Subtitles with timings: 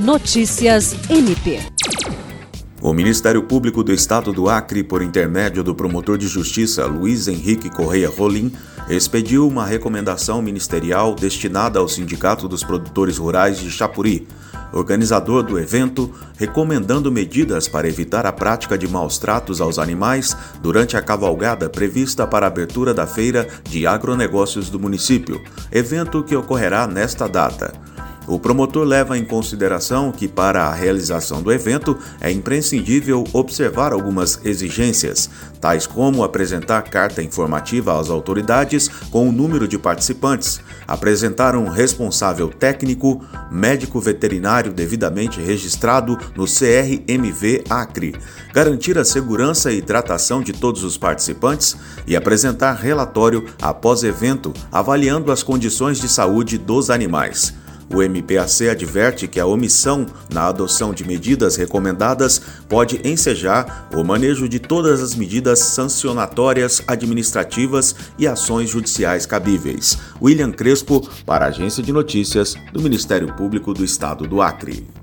[0.00, 1.60] Notícias MP.
[2.80, 7.68] O Ministério Público do Estado do Acre, por intermédio do promotor de justiça Luiz Henrique
[7.68, 8.50] Correia Rolim,
[8.88, 14.26] expediu uma recomendação ministerial destinada ao Sindicato dos Produtores Rurais de Chapuri,
[14.72, 20.96] organizador do evento, recomendando medidas para evitar a prática de maus tratos aos animais durante
[20.96, 26.86] a cavalgada prevista para a abertura da Feira de Agronegócios do município, evento que ocorrerá
[26.86, 27.89] nesta data.
[28.26, 34.40] O promotor leva em consideração que, para a realização do evento, é imprescindível observar algumas
[34.44, 35.28] exigências,
[35.60, 42.48] tais como apresentar carta informativa às autoridades com o número de participantes, apresentar um responsável
[42.48, 48.14] técnico, médico veterinário devidamente registrado no CRMV Acre,
[48.52, 55.32] garantir a segurança e tratação de todos os participantes e apresentar relatório após evento avaliando
[55.32, 57.59] as condições de saúde dos animais.
[57.92, 64.48] O MPAC adverte que a omissão na adoção de medidas recomendadas pode ensejar o manejo
[64.48, 69.98] de todas as medidas sancionatórias administrativas e ações judiciais cabíveis.
[70.22, 74.99] William Crespo, para a Agência de Notícias do Ministério Público do Estado do Acre.